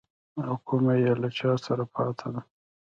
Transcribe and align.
او 0.45 0.53
کومه 0.67 0.93
يې 1.03 1.13
له 1.21 1.29
چا 1.39 1.51
سره 1.65 1.83
پاته 1.93 2.27
ده. 2.33 2.41